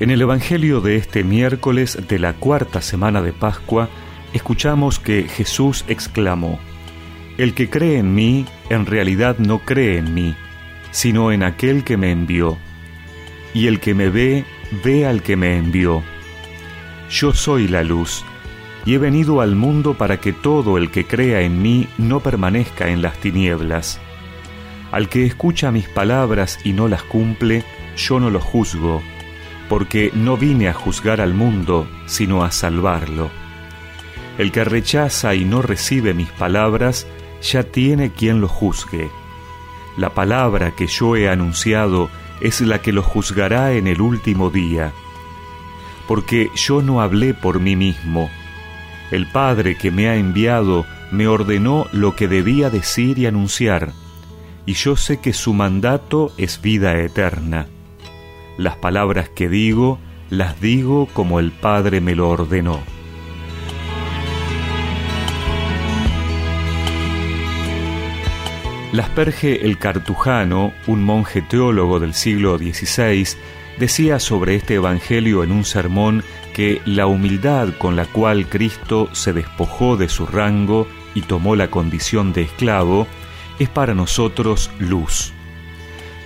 En 0.00 0.08
el 0.08 0.22
Evangelio 0.22 0.80
de 0.80 0.96
este 0.96 1.24
miércoles 1.24 1.98
de 2.08 2.18
la 2.18 2.32
cuarta 2.32 2.80
semana 2.80 3.20
de 3.20 3.34
Pascua, 3.34 3.90
escuchamos 4.32 4.98
que 4.98 5.24
Jesús 5.28 5.84
exclamó, 5.88 6.58
El 7.36 7.52
que 7.52 7.68
cree 7.68 7.98
en 7.98 8.14
mí, 8.14 8.46
en 8.70 8.86
realidad 8.86 9.36
no 9.36 9.58
cree 9.58 9.98
en 9.98 10.14
mí, 10.14 10.34
sino 10.90 11.32
en 11.32 11.42
aquel 11.42 11.84
que 11.84 11.98
me 11.98 12.12
envió. 12.12 12.56
Y 13.52 13.66
el 13.66 13.78
que 13.78 13.92
me 13.92 14.08
ve, 14.08 14.46
ve 14.82 15.04
al 15.04 15.22
que 15.22 15.36
me 15.36 15.58
envió. 15.58 16.02
Yo 17.10 17.34
soy 17.34 17.68
la 17.68 17.82
luz, 17.82 18.24
y 18.86 18.94
he 18.94 18.98
venido 18.98 19.42
al 19.42 19.54
mundo 19.54 19.98
para 19.98 20.18
que 20.18 20.32
todo 20.32 20.78
el 20.78 20.90
que 20.90 21.04
crea 21.04 21.42
en 21.42 21.60
mí 21.60 21.88
no 21.98 22.20
permanezca 22.20 22.88
en 22.88 23.02
las 23.02 23.18
tinieblas. 23.18 24.00
Al 24.92 25.10
que 25.10 25.26
escucha 25.26 25.70
mis 25.70 25.88
palabras 25.90 26.58
y 26.64 26.72
no 26.72 26.88
las 26.88 27.02
cumple, 27.02 27.64
yo 27.98 28.18
no 28.18 28.30
lo 28.30 28.40
juzgo 28.40 29.02
porque 29.70 30.10
no 30.12 30.36
vine 30.36 30.68
a 30.68 30.74
juzgar 30.74 31.20
al 31.20 31.32
mundo, 31.32 31.86
sino 32.06 32.42
a 32.42 32.50
salvarlo. 32.50 33.30
El 34.36 34.50
que 34.50 34.64
rechaza 34.64 35.36
y 35.36 35.44
no 35.44 35.62
recibe 35.62 36.12
mis 36.12 36.28
palabras, 36.28 37.06
ya 37.40 37.62
tiene 37.62 38.10
quien 38.10 38.40
lo 38.40 38.48
juzgue. 38.48 39.08
La 39.96 40.10
palabra 40.10 40.72
que 40.72 40.88
yo 40.88 41.14
he 41.14 41.30
anunciado 41.30 42.10
es 42.40 42.60
la 42.62 42.82
que 42.82 42.92
lo 42.92 43.04
juzgará 43.04 43.74
en 43.74 43.86
el 43.86 44.00
último 44.00 44.50
día. 44.50 44.90
Porque 46.08 46.50
yo 46.56 46.82
no 46.82 47.00
hablé 47.00 47.32
por 47.32 47.60
mí 47.60 47.76
mismo. 47.76 48.28
El 49.12 49.28
Padre 49.28 49.76
que 49.76 49.92
me 49.92 50.08
ha 50.08 50.16
enviado 50.16 50.84
me 51.12 51.28
ordenó 51.28 51.86
lo 51.92 52.16
que 52.16 52.26
debía 52.26 52.70
decir 52.70 53.20
y 53.20 53.26
anunciar, 53.26 53.92
y 54.66 54.72
yo 54.72 54.96
sé 54.96 55.20
que 55.20 55.32
su 55.32 55.54
mandato 55.54 56.32
es 56.36 56.60
vida 56.60 56.98
eterna. 56.98 57.68
Las 58.56 58.76
palabras 58.76 59.28
que 59.28 59.48
digo, 59.48 59.98
las 60.28 60.60
digo 60.60 61.06
como 61.12 61.40
el 61.40 61.50
Padre 61.50 62.00
me 62.00 62.14
lo 62.14 62.28
ordenó. 62.28 62.80
Lasperge 68.92 69.64
el 69.64 69.78
Cartujano, 69.78 70.72
un 70.86 71.04
monje 71.04 71.42
teólogo 71.42 72.00
del 72.00 72.12
siglo 72.12 72.58
XVI, 72.58 73.26
decía 73.78 74.18
sobre 74.18 74.56
este 74.56 74.74
Evangelio 74.74 75.44
en 75.44 75.52
un 75.52 75.64
sermón 75.64 76.24
que 76.54 76.82
la 76.84 77.06
humildad 77.06 77.68
con 77.78 77.94
la 77.94 78.04
cual 78.06 78.48
Cristo 78.48 79.08
se 79.12 79.32
despojó 79.32 79.96
de 79.96 80.08
su 80.08 80.26
rango 80.26 80.88
y 81.14 81.22
tomó 81.22 81.54
la 81.54 81.70
condición 81.70 82.32
de 82.32 82.42
esclavo 82.42 83.06
es 83.60 83.68
para 83.68 83.94
nosotros 83.94 84.70
luz 84.80 85.32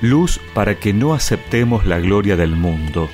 luz 0.00 0.40
para 0.54 0.78
que 0.78 0.92
no 0.92 1.14
aceptemos 1.14 1.86
la 1.86 1.98
gloria 1.98 2.36
del 2.36 2.56
mundo. 2.56 3.08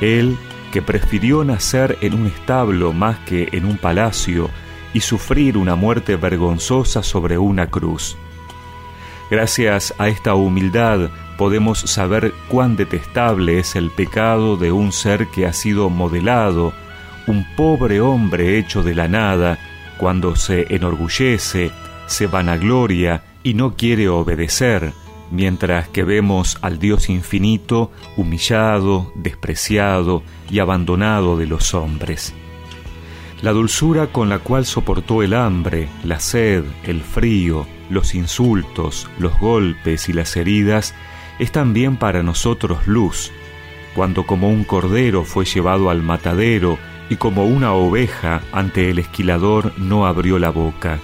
Él, 0.00 0.36
que 0.72 0.82
prefirió 0.82 1.44
nacer 1.44 1.98
en 2.00 2.14
un 2.14 2.26
establo 2.26 2.92
más 2.92 3.18
que 3.20 3.48
en 3.52 3.64
un 3.66 3.76
palacio 3.76 4.50
y 4.94 5.00
sufrir 5.00 5.56
una 5.56 5.74
muerte 5.74 6.16
vergonzosa 6.16 7.02
sobre 7.02 7.38
una 7.38 7.68
cruz. 7.68 8.16
Gracias 9.30 9.94
a 9.98 10.08
esta 10.08 10.34
humildad 10.34 11.10
podemos 11.38 11.80
saber 11.80 12.32
cuán 12.48 12.76
detestable 12.76 13.58
es 13.58 13.76
el 13.76 13.90
pecado 13.90 14.56
de 14.56 14.72
un 14.72 14.92
ser 14.92 15.28
que 15.28 15.46
ha 15.46 15.52
sido 15.52 15.88
modelado, 15.88 16.72
un 17.26 17.46
pobre 17.56 18.00
hombre 18.00 18.58
hecho 18.58 18.82
de 18.82 18.94
la 18.94 19.08
nada, 19.08 19.58
cuando 19.96 20.36
se 20.36 20.74
enorgullece, 20.74 21.70
se 22.06 22.26
vanagloria 22.26 23.22
y 23.42 23.54
no 23.54 23.74
quiere 23.74 24.08
obedecer, 24.08 24.92
mientras 25.32 25.88
que 25.88 26.04
vemos 26.04 26.58
al 26.60 26.78
Dios 26.78 27.08
infinito 27.08 27.90
humillado, 28.16 29.10
despreciado 29.16 30.22
y 30.50 30.58
abandonado 30.60 31.36
de 31.36 31.46
los 31.46 31.74
hombres. 31.74 32.34
La 33.40 33.50
dulzura 33.50 34.08
con 34.08 34.28
la 34.28 34.38
cual 34.38 34.66
soportó 34.66 35.22
el 35.22 35.34
hambre, 35.34 35.88
la 36.04 36.20
sed, 36.20 36.64
el 36.84 37.00
frío, 37.00 37.66
los 37.90 38.14
insultos, 38.14 39.08
los 39.18 39.36
golpes 39.40 40.08
y 40.08 40.12
las 40.12 40.36
heridas 40.36 40.94
es 41.38 41.50
también 41.50 41.96
para 41.96 42.22
nosotros 42.22 42.86
luz, 42.86 43.32
cuando 43.94 44.24
como 44.26 44.48
un 44.48 44.64
cordero 44.64 45.24
fue 45.24 45.44
llevado 45.44 45.90
al 45.90 46.02
matadero 46.02 46.78
y 47.08 47.16
como 47.16 47.44
una 47.44 47.72
oveja 47.72 48.42
ante 48.52 48.90
el 48.90 48.98
esquilador 48.98 49.72
no 49.78 50.06
abrió 50.06 50.38
la 50.38 50.50
boca. 50.50 51.00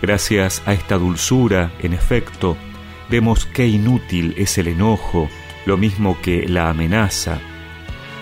Gracias 0.00 0.62
a 0.66 0.74
esta 0.74 0.98
dulzura, 0.98 1.72
en 1.80 1.94
efecto, 1.94 2.56
vemos 3.08 3.46
qué 3.46 3.66
inútil 3.66 4.34
es 4.36 4.58
el 4.58 4.68
enojo, 4.68 5.28
lo 5.66 5.76
mismo 5.76 6.18
que 6.20 6.48
la 6.48 6.70
amenaza. 6.70 7.38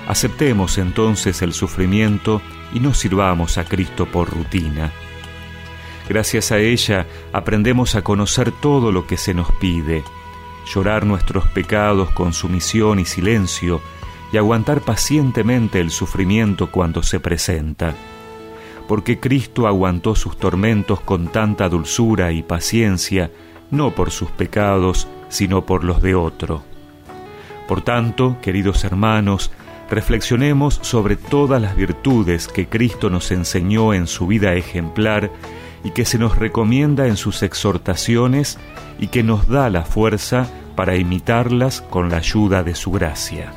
Aceptemos 0.08 0.78
entonces 0.78 1.42
el 1.42 1.52
sufrimiento 1.52 2.42
y 2.72 2.80
no 2.80 2.94
sirvamos 2.94 3.58
a 3.58 3.64
Cristo 3.64 4.06
por 4.06 4.30
rutina. 4.30 4.92
Gracias 6.08 6.52
a 6.52 6.58
ella 6.58 7.06
aprendemos 7.32 7.94
a 7.94 8.02
conocer 8.02 8.50
todo 8.50 8.92
lo 8.92 9.06
que 9.06 9.16
se 9.16 9.34
nos 9.34 9.50
pide, 9.52 10.02
llorar 10.72 11.06
nuestros 11.06 11.46
pecados 11.48 12.10
con 12.10 12.32
sumisión 12.32 12.98
y 12.98 13.04
silencio, 13.04 13.80
y 14.32 14.38
aguantar 14.38 14.80
pacientemente 14.80 15.78
el 15.78 15.90
sufrimiento 15.90 16.70
cuando 16.70 17.02
se 17.02 17.20
presenta. 17.20 17.94
Porque 18.88 19.20
Cristo 19.20 19.66
aguantó 19.66 20.16
sus 20.16 20.38
tormentos 20.38 21.00
con 21.00 21.28
tanta 21.28 21.68
dulzura 21.68 22.32
y 22.32 22.42
paciencia, 22.42 23.30
no 23.72 23.90
por 23.92 24.12
sus 24.12 24.30
pecados, 24.30 25.08
sino 25.28 25.66
por 25.66 25.82
los 25.82 26.00
de 26.00 26.14
otro. 26.14 26.62
Por 27.66 27.82
tanto, 27.82 28.36
queridos 28.40 28.84
hermanos, 28.84 29.50
reflexionemos 29.90 30.78
sobre 30.82 31.16
todas 31.16 31.60
las 31.60 31.74
virtudes 31.74 32.46
que 32.46 32.68
Cristo 32.68 33.10
nos 33.10 33.32
enseñó 33.32 33.94
en 33.94 34.06
su 34.06 34.28
vida 34.28 34.54
ejemplar 34.54 35.30
y 35.82 35.90
que 35.90 36.04
se 36.04 36.18
nos 36.18 36.38
recomienda 36.38 37.08
en 37.08 37.16
sus 37.16 37.42
exhortaciones 37.42 38.58
y 39.00 39.08
que 39.08 39.22
nos 39.22 39.48
da 39.48 39.68
la 39.70 39.84
fuerza 39.84 40.46
para 40.76 40.96
imitarlas 40.96 41.80
con 41.80 42.10
la 42.10 42.18
ayuda 42.18 42.62
de 42.62 42.74
su 42.74 42.92
gracia. 42.92 43.52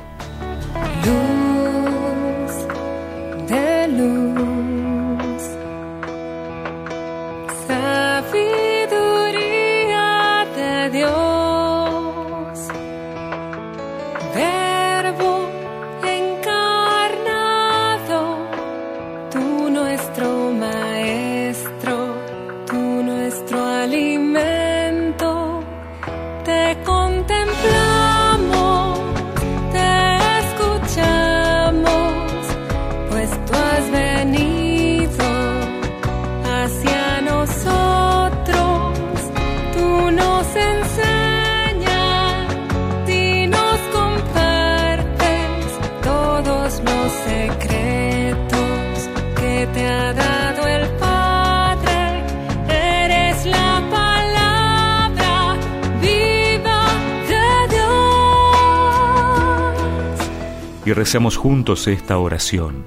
Y 60.85 60.93
recemos 60.93 61.35
juntos 61.37 61.87
esta 61.87 62.17
oración. 62.17 62.85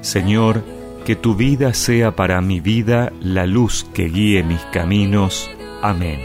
Señor, 0.00 0.64
que 1.04 1.16
tu 1.16 1.34
vida 1.34 1.74
sea 1.74 2.14
para 2.14 2.40
mi 2.40 2.60
vida 2.60 3.12
la 3.20 3.46
luz 3.46 3.86
que 3.92 4.04
guíe 4.04 4.42
mis 4.42 4.60
caminos. 4.72 5.50
Amén. 5.82 6.20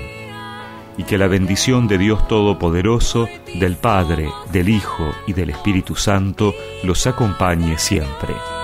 Y 0.98 1.04
que 1.04 1.18
la 1.18 1.28
bendición 1.28 1.88
de 1.88 1.98
Dios 1.98 2.28
Todopoderoso, 2.28 3.28
del 3.60 3.76
Padre, 3.76 4.30
del 4.52 4.70
Hijo 4.70 5.12
y 5.28 5.34
del 5.34 5.50
Espíritu 5.50 5.96
Santo 5.96 6.54
los 6.84 7.06
acompañe 7.08 7.78
siempre. 7.78 8.55